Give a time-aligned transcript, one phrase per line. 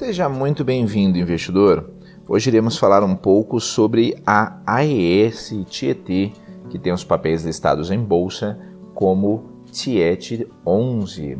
[0.00, 1.90] Seja muito bem-vindo, investidor.
[2.26, 6.32] Hoje iremos falar um pouco sobre a AES Tietê,
[6.70, 8.58] que tem os papéis listados em bolsa
[8.94, 11.38] como TIET 11.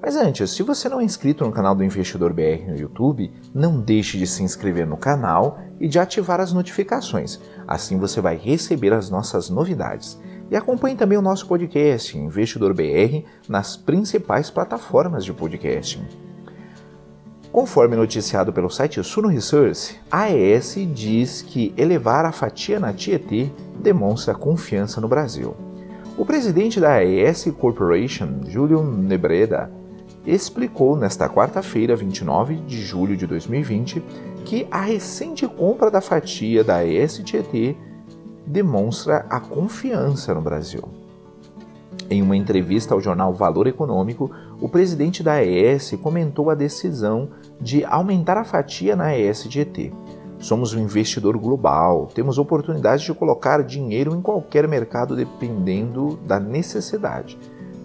[0.00, 3.78] Mas antes, se você não é inscrito no canal do Investidor BR no YouTube, não
[3.78, 7.38] deixe de se inscrever no canal e de ativar as notificações.
[7.68, 10.18] Assim você vai receber as nossas novidades.
[10.50, 16.25] E acompanhe também o nosso podcast Investidor BR nas principais plataformas de podcasting.
[17.56, 23.50] Conforme noticiado pelo site Suno Research, a AES diz que elevar a fatia na Tietê
[23.80, 25.56] demonstra confiança no Brasil.
[26.18, 29.72] O presidente da AES Corporation, Júlio Nebreda,
[30.26, 34.02] explicou nesta quarta-feira, 29 de julho de 2020,
[34.44, 37.74] que a recente compra da fatia da AES Tietê
[38.46, 41.05] demonstra a confiança no Brasil.
[42.08, 47.84] Em uma entrevista ao jornal Valor Econômico, o presidente da AES comentou a decisão de
[47.84, 49.92] aumentar a fatia na ESGT.
[50.38, 57.38] Somos um investidor global, temos oportunidade de colocar dinheiro em qualquer mercado dependendo da necessidade.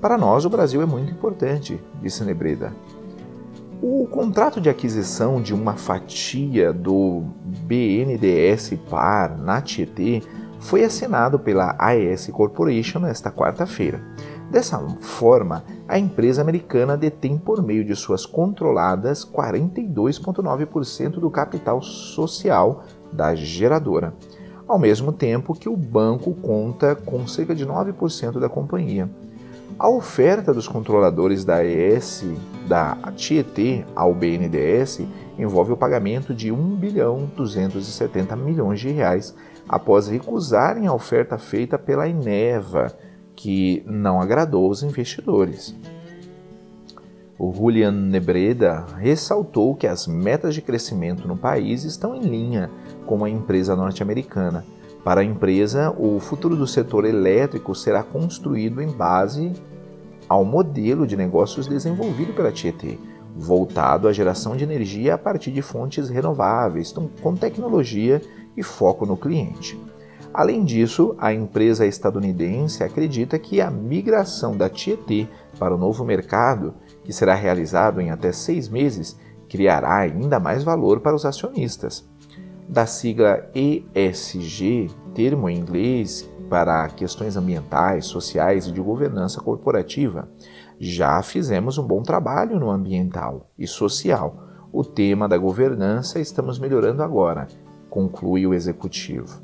[0.00, 2.72] Para nós, o Brasil é muito importante, disse Nebreda.
[3.80, 10.20] O contrato de aquisição de uma fatia do BNDES Par na Tietê
[10.60, 14.00] foi assinado pela AES Corporation nesta quarta-feira.
[14.50, 22.82] Dessa forma, a empresa americana detém por meio de suas controladas 42,9% do capital social
[23.12, 24.14] da geradora,
[24.66, 29.08] ao mesmo tempo que o banco conta com cerca de 9% da companhia.
[29.78, 32.24] A oferta dos controladores da ES
[32.66, 35.02] da Tietê ao BNDES
[35.38, 39.36] envolve o pagamento de 1 bilhão 270 milhões de reais
[39.68, 42.92] após recusarem a oferta feita pela Ineva
[43.36, 45.72] que não agradou os investidores.
[47.38, 52.68] O Julian Nebreda ressaltou que as metas de crescimento no país estão em linha
[53.06, 54.64] com a empresa norte-americana.
[55.04, 59.52] Para a empresa, o futuro do setor elétrico será construído em base
[60.28, 62.98] ao modelo de negócios desenvolvido pela Tietê,
[63.34, 68.20] voltado à geração de energia a partir de fontes renováveis, com tecnologia
[68.56, 69.78] e foco no cliente.
[70.32, 75.26] Além disso, a empresa estadunidense acredita que a migração da Tietê
[75.58, 79.18] para o novo mercado, que será realizado em até seis meses,
[79.48, 82.06] criará ainda mais valor para os acionistas.
[82.68, 90.28] Da sigla ESG, termo em inglês para questões ambientais, sociais e de governança corporativa,
[90.78, 94.44] já fizemos um bom trabalho no ambiental e social.
[94.72, 97.48] O tema da governança estamos melhorando agora,
[97.90, 99.42] conclui o executivo.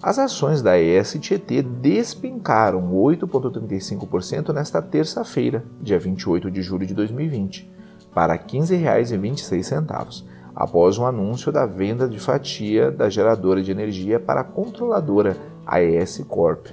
[0.00, 7.68] As ações da ESTT despencaram 8,35% nesta terça-feira, dia 28 de julho de 2020,
[8.14, 10.24] para R$ 15,26,
[10.54, 15.36] após o um anúncio da venda de fatia da geradora de energia para a controladora
[15.66, 16.66] AES Corp.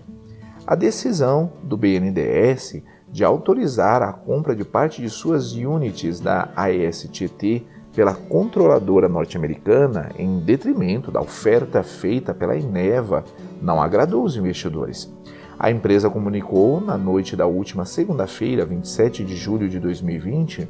[0.66, 7.66] A decisão do BNDES de autorizar a compra de parte de suas units da AES-TT
[7.94, 13.24] pela controladora norte-americana em detrimento da oferta feita pela Ineva
[13.62, 15.12] não agradou os investidores.
[15.58, 20.70] A empresa comunicou na noite da última segunda-feira, 27 de julho de 2020,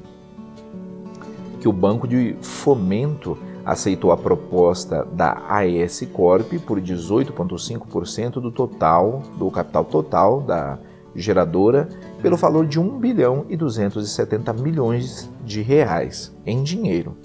[1.60, 9.22] que o Banco de Fomento aceitou a proposta da AES Corp por 18,5% do total
[9.38, 10.80] do capital total da
[11.16, 11.90] geradora
[12.22, 17.16] pelo valor de 1 bilhão e 270 milhões de reais em dinheiro.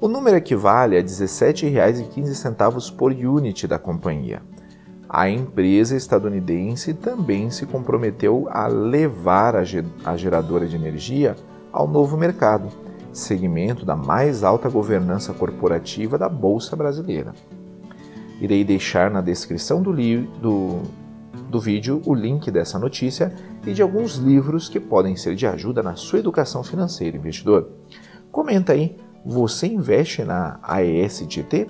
[0.00, 4.42] O número equivale a R$ 17,15 por unit da companhia.
[5.08, 11.36] A empresa estadunidense também se comprometeu a levar a geradora de energia
[11.70, 12.68] ao novo mercado,
[13.12, 17.34] segmento da mais alta governança corporativa da Bolsa Brasileira.
[18.40, 20.82] Irei deixar na descrição do, do,
[21.48, 23.34] do vídeo o link dessa notícia
[23.66, 27.70] e de alguns livros que podem ser de ajuda na sua educação financeira, investidor.
[28.30, 31.68] Comenta aí, você investe na AESTT?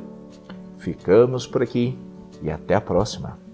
[0.79, 1.99] Ficamos por aqui
[2.43, 3.52] e até a próxima!